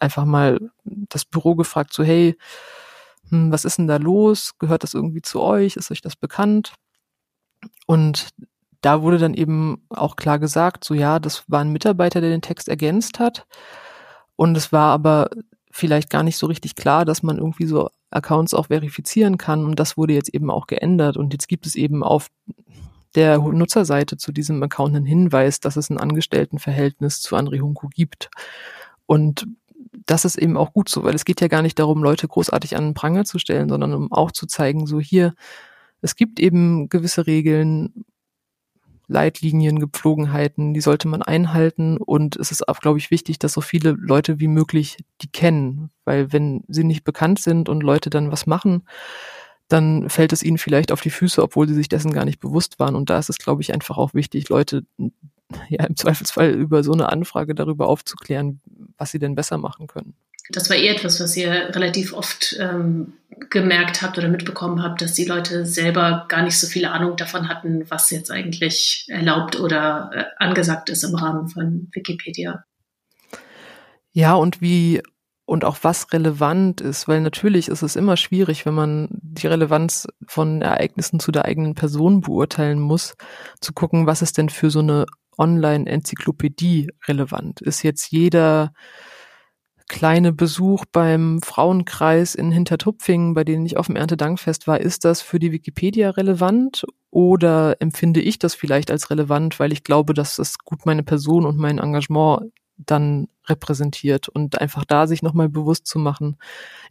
[0.00, 2.36] einfach mal das Büro gefragt, so hey,
[3.28, 4.58] hm, was ist denn da los?
[4.58, 5.76] Gehört das irgendwie zu euch?
[5.76, 6.74] Ist euch das bekannt?
[7.86, 8.30] Und
[8.80, 12.42] da wurde dann eben auch klar gesagt, so ja, das war ein Mitarbeiter, der den
[12.42, 13.46] Text ergänzt hat.
[14.36, 15.30] Und es war aber
[15.70, 19.64] vielleicht gar nicht so richtig klar, dass man irgendwie so Accounts auch verifizieren kann.
[19.64, 21.16] Und das wurde jetzt eben auch geändert.
[21.16, 22.28] Und jetzt gibt es eben auf
[23.14, 28.30] der Nutzerseite zu diesem Account einen Hinweis, dass es ein Angestelltenverhältnis zu André Hunko gibt.
[29.06, 29.46] Und
[30.06, 32.76] das ist eben auch gut so, weil es geht ja gar nicht darum, Leute großartig
[32.76, 35.34] an den Pranger zu stellen, sondern um auch zu zeigen, so hier,
[36.00, 38.04] es gibt eben gewisse Regeln,
[39.10, 41.96] Leitlinien, Gepflogenheiten, die sollte man einhalten.
[41.96, 45.90] Und es ist auch, glaube ich, wichtig, dass so viele Leute wie möglich die kennen,
[46.04, 48.84] weil wenn sie nicht bekannt sind und Leute dann was machen,
[49.68, 52.78] dann fällt es ihnen vielleicht auf die Füße, obwohl sie sich dessen gar nicht bewusst
[52.78, 52.94] waren.
[52.94, 54.84] Und da ist es, glaube ich, einfach auch wichtig, Leute
[55.68, 58.60] ja im Zweifelsfall über so eine Anfrage darüber aufzuklären,
[58.96, 60.14] was sie denn besser machen können.
[60.52, 63.14] Das war eher etwas, was ihr relativ oft ähm,
[63.48, 67.48] gemerkt habt oder mitbekommen habt, dass die Leute selber gar nicht so viel Ahnung davon
[67.48, 72.64] hatten, was jetzt eigentlich erlaubt oder äh, angesagt ist im Rahmen von Wikipedia.
[74.12, 75.00] Ja, und wie
[75.50, 80.06] und auch was relevant ist, weil natürlich ist es immer schwierig, wenn man die Relevanz
[80.28, 83.14] von Ereignissen zu der eigenen Person beurteilen muss,
[83.60, 85.06] zu gucken, was ist denn für so eine
[85.38, 87.62] Online-Enzyklopädie relevant?
[87.62, 88.72] Ist jetzt jeder
[89.90, 95.20] kleine Besuch beim Frauenkreis in Hintertupfingen, bei denen ich auf dem Erntedankfest war, ist das
[95.20, 100.36] für die Wikipedia relevant oder empfinde ich das vielleicht als relevant, weil ich glaube, dass
[100.36, 105.88] das gut meine Person und mein Engagement dann repräsentiert und einfach da sich nochmal bewusst
[105.88, 106.36] zu machen.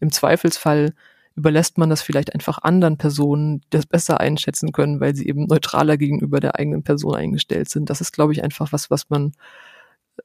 [0.02, 0.94] Im Zweifelsfall
[1.38, 5.46] überlässt man das vielleicht einfach anderen Personen, die das besser einschätzen können, weil sie eben
[5.46, 7.90] neutraler gegenüber der eigenen Person eingestellt sind.
[7.90, 9.32] Das ist, glaube ich, einfach was, was man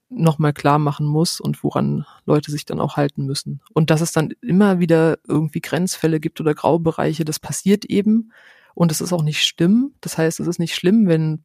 [0.08, 3.60] nochmal klar machen muss und woran Leute sich dann auch halten müssen.
[3.72, 8.32] Und dass es dann immer wieder irgendwie Grenzfälle gibt oder Graubereiche, das passiert eben.
[8.74, 9.94] Und es ist auch nicht schlimm.
[10.00, 11.44] Das heißt, es ist nicht schlimm, wenn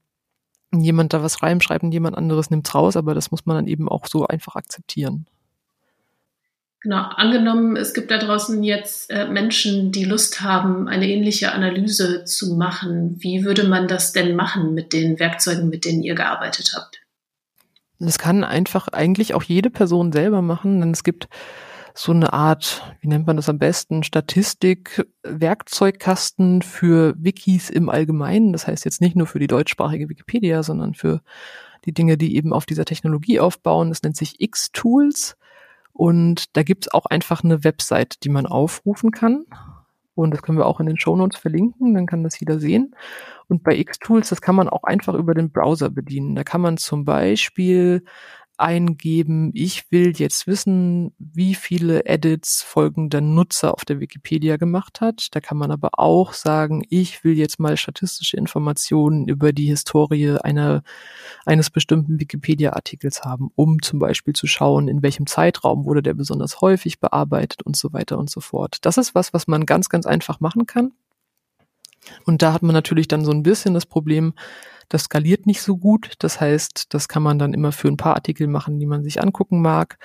[0.73, 3.89] jemand da was reinschreibt und jemand anderes nimmt's raus, aber das muss man dann eben
[3.89, 5.25] auch so einfach akzeptieren.
[6.81, 12.23] Genau, angenommen, es gibt da draußen jetzt äh, Menschen, die Lust haben, eine ähnliche Analyse
[12.23, 13.17] zu machen.
[13.19, 16.98] Wie würde man das denn machen mit den Werkzeugen, mit denen ihr gearbeitet habt?
[17.99, 21.27] Das kann einfach eigentlich auch jede Person selber machen, denn es gibt
[21.93, 28.53] so eine Art, wie nennt man das am besten, Statistik, Werkzeugkasten für Wikis im Allgemeinen.
[28.53, 31.21] Das heißt jetzt nicht nur für die deutschsprachige Wikipedia, sondern für
[31.85, 33.89] die Dinge, die eben auf dieser Technologie aufbauen.
[33.89, 35.35] Das nennt sich X-Tools.
[35.91, 39.45] Und da gibt's auch einfach eine Website, die man aufrufen kann.
[40.23, 42.95] Und das können wir auch in den Shownotes verlinken, dann kann das jeder sehen.
[43.47, 46.35] Und bei Xtools, das kann man auch einfach über den Browser bedienen.
[46.35, 48.03] Da kann man zum Beispiel
[48.59, 55.27] eingeben, ich will jetzt wissen, wie viele Edits folgender Nutzer auf der Wikipedia gemacht hat.
[55.31, 60.37] Da kann man aber auch sagen, ich will jetzt mal statistische Informationen über die Historie
[60.41, 60.83] einer,
[61.45, 66.61] eines bestimmten Wikipedia-Artikels haben, um zum Beispiel zu schauen, in welchem Zeitraum wurde der besonders
[66.61, 68.77] häufig bearbeitet und so weiter und so fort.
[68.81, 70.91] Das ist was, was man ganz, ganz einfach machen kann.
[72.25, 74.33] Und da hat man natürlich dann so ein bisschen das Problem,
[74.89, 76.13] das skaliert nicht so gut.
[76.19, 79.21] Das heißt, das kann man dann immer für ein paar Artikel machen, die man sich
[79.21, 79.97] angucken mag.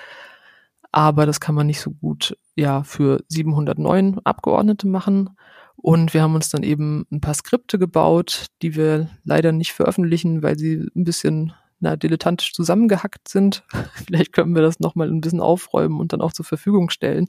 [0.91, 5.31] Aber das kann man nicht so gut ja für 709 Abgeordnete machen.
[5.75, 10.41] Und wir haben uns dann eben ein paar Skripte gebaut, die wir leider nicht veröffentlichen,
[10.41, 11.53] weil sie ein bisschen
[11.85, 13.63] na, dilettantisch zusammengehackt sind.
[14.07, 17.27] Vielleicht können wir das nochmal ein bisschen aufräumen und dann auch zur Verfügung stellen.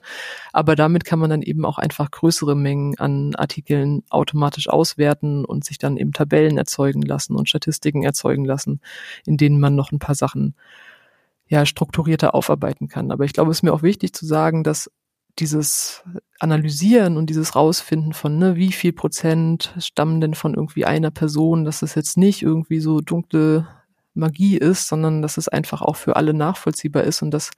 [0.53, 5.65] Aber damit kann man dann eben auch einfach größere Mengen an Artikeln automatisch auswerten und
[5.65, 8.81] sich dann eben Tabellen erzeugen lassen und Statistiken erzeugen lassen,
[9.27, 10.55] in denen man noch ein paar Sachen
[11.49, 13.13] ja strukturierter aufarbeiten kann.
[13.13, 14.91] Aber ich glaube, es ist mir auch wichtig zu sagen, dass
[15.39, 16.03] dieses
[16.39, 21.67] Analysieren und dieses Rausfinden von, ne, wie viel Prozent stammen denn von irgendwie einer Person,
[21.67, 23.67] dass es jetzt nicht irgendwie so dunkle
[24.17, 27.51] Magie ist, sondern dass es einfach auch für alle nachvollziehbar ist und dass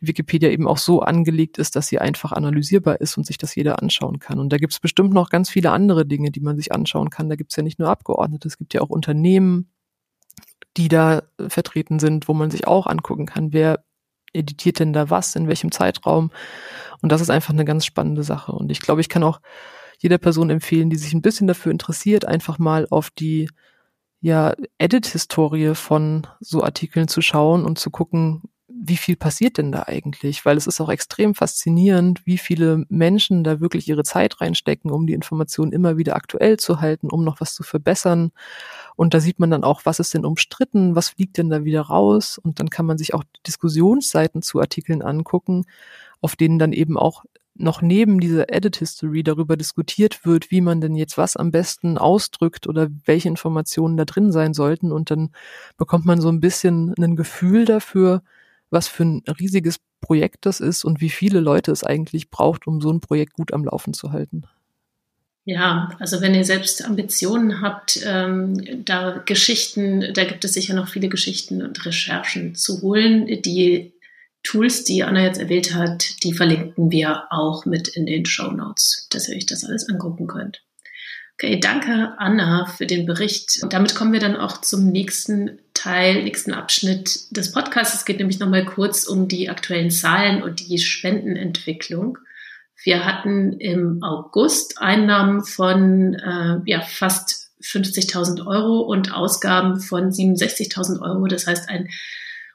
[0.00, 3.80] Wikipedia eben auch so angelegt ist, dass sie einfach analysierbar ist und sich das jeder
[3.82, 4.38] anschauen kann.
[4.38, 7.28] Und da gibt es bestimmt noch ganz viele andere Dinge, die man sich anschauen kann.
[7.28, 9.70] Da gibt es ja nicht nur Abgeordnete, es gibt ja auch Unternehmen,
[10.76, 13.84] die da vertreten sind, wo man sich auch angucken kann, wer
[14.32, 16.30] editiert denn da was, in welchem Zeitraum.
[17.00, 18.52] Und das ist einfach eine ganz spannende Sache.
[18.52, 19.40] Und ich glaube, ich kann auch
[19.98, 23.48] jeder Person empfehlen, die sich ein bisschen dafür interessiert, einfach mal auf die
[24.24, 29.82] ja, Edit-Historie von so Artikeln zu schauen und zu gucken, wie viel passiert denn da
[29.82, 30.46] eigentlich?
[30.46, 35.06] Weil es ist auch extrem faszinierend, wie viele Menschen da wirklich ihre Zeit reinstecken, um
[35.06, 38.32] die Informationen immer wieder aktuell zu halten, um noch was zu verbessern.
[38.96, 41.82] Und da sieht man dann auch, was ist denn umstritten, was fliegt denn da wieder
[41.82, 42.38] raus?
[42.38, 45.66] Und dann kann man sich auch Diskussionsseiten zu Artikeln angucken,
[46.22, 50.80] auf denen dann eben auch noch neben dieser Edit History darüber diskutiert wird, wie man
[50.80, 54.90] denn jetzt was am besten ausdrückt oder welche Informationen da drin sein sollten.
[54.90, 55.30] Und dann
[55.76, 58.22] bekommt man so ein bisschen ein Gefühl dafür,
[58.70, 62.80] was für ein riesiges Projekt das ist und wie viele Leute es eigentlich braucht, um
[62.80, 64.44] so ein Projekt gut am Laufen zu halten.
[65.46, 70.88] Ja, also wenn ihr selbst Ambitionen habt, ähm, da Geschichten, da gibt es sicher noch
[70.88, 73.26] viele Geschichten und Recherchen zu holen.
[73.42, 73.92] Die
[74.44, 79.08] Tools, die Anna jetzt erwähnt hat, die verlinken wir auch mit in den Show Notes,
[79.10, 80.62] dass ihr euch das alles angucken könnt.
[81.34, 83.58] Okay, danke Anna für den Bericht.
[83.62, 87.94] Und damit kommen wir dann auch zum nächsten Teil, nächsten Abschnitt des Podcasts.
[87.94, 92.18] Es geht nämlich nochmal kurz um die aktuellen Zahlen und die Spendenentwicklung.
[92.84, 101.00] Wir hatten im August Einnahmen von äh, ja, fast 50.000 Euro und Ausgaben von 67.000
[101.00, 101.26] Euro.
[101.26, 101.88] Das heißt ein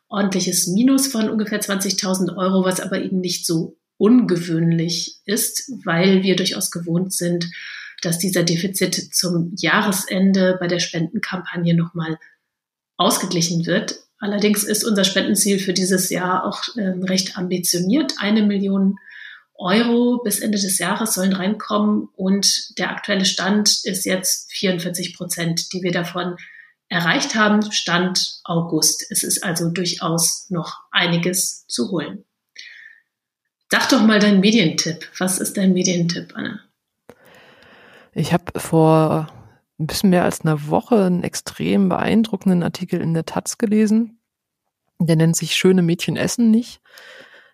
[0.10, 6.36] ordentliches Minus von ungefähr 20.000 Euro, was aber eben nicht so ungewöhnlich ist, weil wir
[6.36, 7.50] durchaus gewohnt sind,
[8.02, 12.18] dass dieser Defizit zum Jahresende bei der Spendenkampagne nochmal
[12.98, 14.00] ausgeglichen wird.
[14.20, 18.16] Allerdings ist unser Spendenziel für dieses Jahr auch äh, recht ambitioniert.
[18.18, 18.98] Eine Million
[19.56, 25.74] Euro bis Ende des Jahres sollen reinkommen und der aktuelle Stand ist jetzt 44 Prozent,
[25.74, 26.38] die wir davon
[26.90, 29.06] erreicht haben, Stand August.
[29.10, 32.26] Es ist also durchaus noch einiges zu holen.
[33.72, 35.08] Sag doch mal deinen Medientipp.
[35.20, 36.60] Was ist dein Medientipp, Anna?
[38.14, 39.32] Ich habe vor
[39.80, 44.20] ein bisschen mehr als einer Woche einen extrem beeindruckenden Artikel in der Taz gelesen.
[45.00, 46.82] Der nennt sich Schöne Mädchen essen nicht.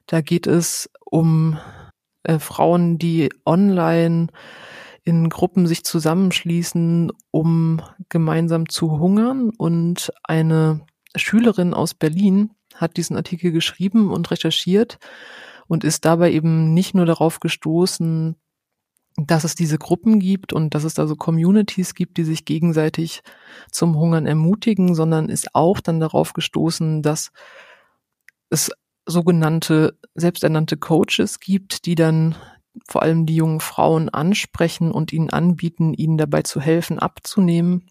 [0.08, 1.60] Da geht es um
[2.24, 4.28] äh, Frauen, die online
[5.06, 9.52] in Gruppen sich zusammenschließen, um gemeinsam zu hungern.
[9.56, 10.82] Und eine
[11.16, 14.98] Schülerin aus Berlin hat diesen Artikel geschrieben und recherchiert
[15.68, 18.36] und ist dabei eben nicht nur darauf gestoßen,
[19.18, 23.22] dass es diese Gruppen gibt und dass es da so Communities gibt, die sich gegenseitig
[23.72, 27.32] zum Hungern ermutigen, sondern ist auch dann darauf gestoßen, dass
[28.50, 28.72] es
[29.06, 32.36] sogenannte selbsternannte Coaches gibt, die dann
[32.88, 37.88] vor allem die jungen Frauen ansprechen und ihnen anbieten, ihnen dabei zu helfen, abzunehmen.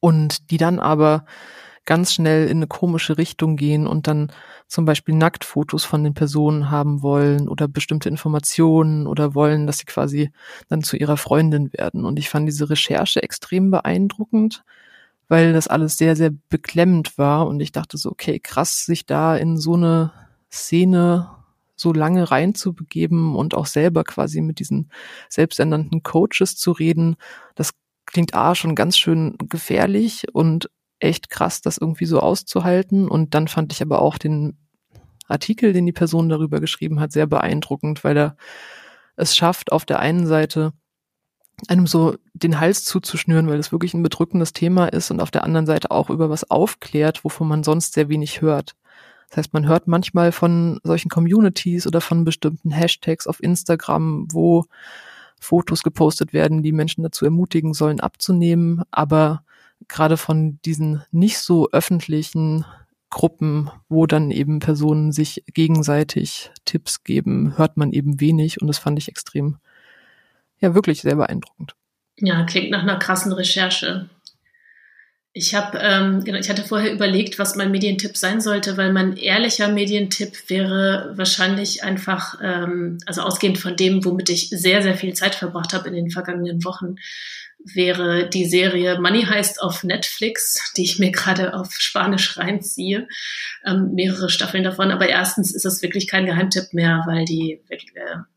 [0.00, 1.24] Und die dann aber
[1.88, 4.30] ganz schnell in eine komische Richtung gehen und dann
[4.66, 9.86] zum Beispiel Nacktfotos von den Personen haben wollen oder bestimmte Informationen oder wollen, dass sie
[9.86, 10.30] quasi
[10.68, 12.04] dann zu ihrer Freundin werden.
[12.04, 14.64] Und ich fand diese Recherche extrem beeindruckend,
[15.28, 17.46] weil das alles sehr, sehr beklemmend war.
[17.46, 20.12] Und ich dachte so, okay, krass, sich da in so eine
[20.52, 21.30] Szene
[21.80, 24.90] so lange reinzubegeben und auch selber quasi mit diesen
[25.28, 27.16] selbsternannten Coaches zu reden,
[27.54, 27.72] das
[28.06, 33.08] klingt A schon ganz schön gefährlich und echt krass, das irgendwie so auszuhalten.
[33.08, 34.56] Und dann fand ich aber auch den
[35.28, 38.36] Artikel, den die Person darüber geschrieben hat, sehr beeindruckend, weil er
[39.16, 40.72] es schafft, auf der einen Seite
[41.66, 45.44] einem so den Hals zuzuschnüren, weil es wirklich ein bedrückendes Thema ist und auf der
[45.44, 48.76] anderen Seite auch über was aufklärt, wovon man sonst sehr wenig hört.
[49.28, 54.64] Das heißt, man hört manchmal von solchen Communities oder von bestimmten Hashtags auf Instagram, wo
[55.40, 58.82] Fotos gepostet werden, die Menschen dazu ermutigen sollen, abzunehmen.
[58.90, 59.42] Aber
[59.86, 62.64] gerade von diesen nicht so öffentlichen
[63.10, 68.60] Gruppen, wo dann eben Personen sich gegenseitig Tipps geben, hört man eben wenig.
[68.60, 69.58] Und das fand ich extrem,
[70.58, 71.74] ja, wirklich sehr beeindruckend.
[72.16, 74.08] Ja, klingt nach einer krassen Recherche.
[75.38, 79.16] Ich habe, ähm, genau, ich hatte vorher überlegt, was mein Medientipp sein sollte, weil mein
[79.16, 85.14] ehrlicher Medientipp wäre wahrscheinlich einfach, ähm, also ausgehend von dem, womit ich sehr, sehr viel
[85.14, 86.96] Zeit verbracht habe in den vergangenen Wochen,
[87.60, 93.06] wäre die Serie Money Heist auf Netflix, die ich mir gerade auf Spanisch reinziehe.
[93.64, 94.90] Ähm, mehrere Staffeln davon.
[94.90, 97.76] Aber erstens ist es wirklich kein Geheimtipp mehr, weil die äh,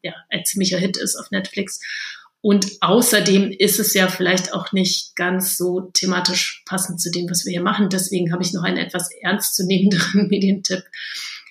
[0.04, 1.80] ja, ein ziemlicher Hit ist auf Netflix.
[2.42, 7.46] Und außerdem ist es ja vielleicht auch nicht ganz so thematisch passend zu dem, was
[7.46, 7.90] wir hier machen.
[7.90, 10.84] Deswegen habe ich noch einen etwas ernstzunehmenderen Medientipp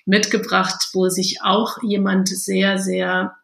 [0.05, 3.37] mitgebracht, wo sich auch jemand sehr, sehr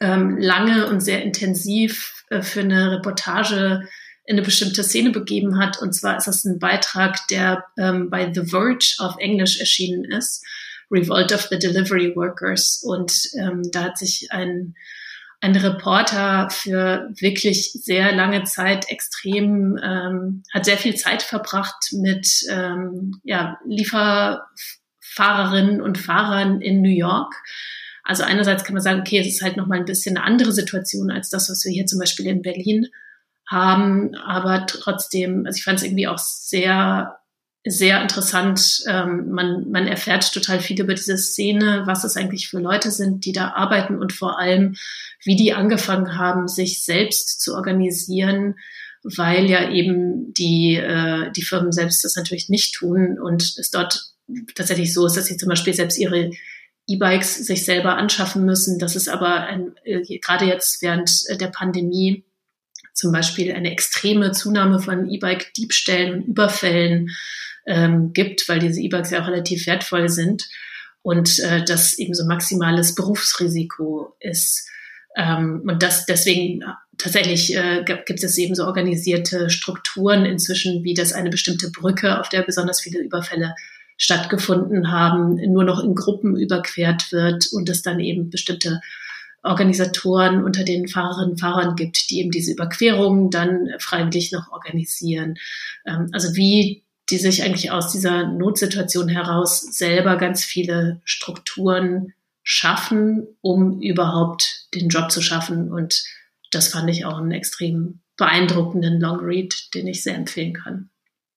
[0.00, 3.88] ähm, lange und sehr intensiv äh, für eine Reportage
[4.24, 5.80] in eine bestimmte Szene begeben hat.
[5.80, 10.44] Und zwar ist das ein Beitrag, der ähm, bei The Verge auf Englisch erschienen ist,
[10.90, 12.82] Revolt of the Delivery Workers.
[12.84, 14.74] Und ähm, da hat sich ein
[15.40, 22.44] ein Reporter für wirklich sehr lange Zeit extrem, ähm, hat sehr viel Zeit verbracht mit
[22.50, 27.34] ähm, ja, Lieferfahrerinnen und Fahrern in New York.
[28.02, 31.10] Also einerseits kann man sagen, okay, es ist halt nochmal ein bisschen eine andere Situation
[31.10, 32.86] als das, was wir hier zum Beispiel in Berlin
[33.48, 34.14] haben.
[34.14, 37.18] Aber trotzdem, also ich fand es irgendwie auch sehr
[37.66, 38.84] sehr interessant.
[38.86, 43.24] Ähm, man, man erfährt total viel über diese Szene, was es eigentlich für Leute sind,
[43.24, 44.76] die da arbeiten und vor allem,
[45.24, 48.54] wie die angefangen haben, sich selbst zu organisieren,
[49.02, 54.12] weil ja eben die, äh, die Firmen selbst das natürlich nicht tun und es dort
[54.54, 56.30] tatsächlich so ist, dass sie zum Beispiel selbst ihre
[56.88, 58.78] E-Bikes sich selber anschaffen müssen.
[58.78, 61.10] Das ist aber ein, äh, gerade jetzt während
[61.40, 62.24] der Pandemie
[62.92, 67.10] zum Beispiel eine extreme Zunahme von E-Bike-Diebstählen und Überfällen
[67.66, 70.48] ähm, gibt, weil diese E-Bikes ja auch relativ wertvoll sind
[71.02, 74.68] und äh, das eben so maximales Berufsrisiko ist.
[75.16, 76.62] Ähm, und das deswegen
[76.98, 82.28] tatsächlich äh, gibt es eben so organisierte Strukturen inzwischen, wie das eine bestimmte Brücke, auf
[82.28, 83.54] der besonders viele Überfälle
[83.96, 88.80] stattgefunden haben, nur noch in Gruppen überquert wird und es dann eben bestimmte
[89.42, 95.36] Organisatoren unter den Fahrerinnen und Fahrern gibt, die eben diese Überquerungen dann freiwillig noch organisieren.
[95.86, 103.26] Ähm, also wie die sich eigentlich aus dieser Notsituation heraus selber ganz viele Strukturen schaffen,
[103.40, 105.72] um überhaupt den Job zu schaffen.
[105.72, 106.04] Und
[106.50, 110.90] das fand ich auch einen extrem beeindruckenden Long Read, den ich sehr empfehlen kann.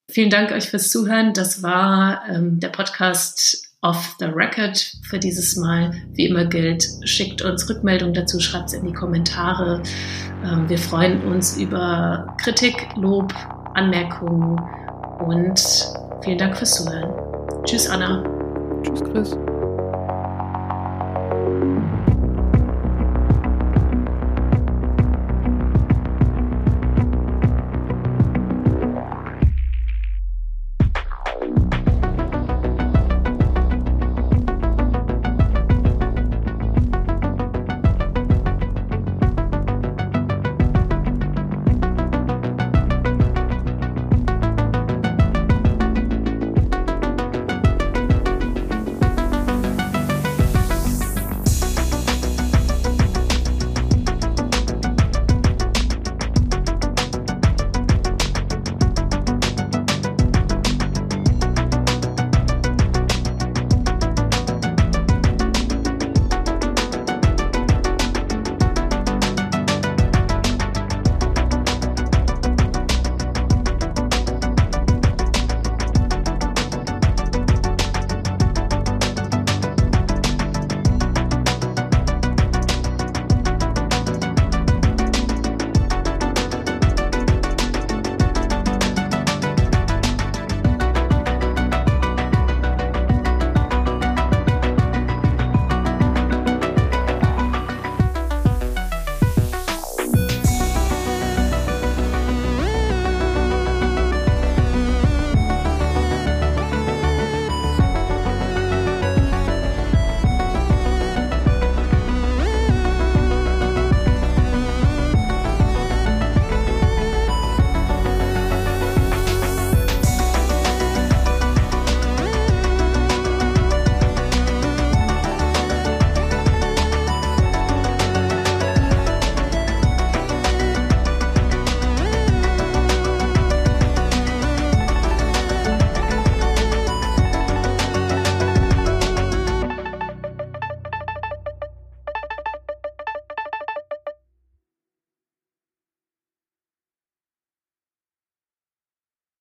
[0.09, 1.33] Vielen Dank euch fürs Zuhören.
[1.33, 5.93] Das war ähm, der Podcast Off the Record für dieses Mal.
[6.13, 9.83] Wie immer gilt, schickt uns Rückmeldung dazu, schreibt es in die Kommentare.
[10.43, 13.33] Ähm, wir freuen uns über Kritik, Lob,
[13.75, 14.57] Anmerkungen
[15.19, 15.89] und
[16.21, 17.13] vielen Dank fürs Zuhören.
[17.63, 18.23] Tschüss, Anna.
[18.83, 19.48] Tschüss, Chris.